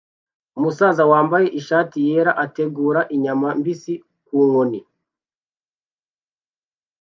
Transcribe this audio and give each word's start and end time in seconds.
umusaza 0.57 1.03
wambaye 1.11 1.47
ishati 1.59 1.97
yera 2.07 2.31
ategura 2.45 3.01
inyama 3.15 3.47
mbisi 3.59 3.93
ku 4.25 4.37
nkoni 4.47 4.79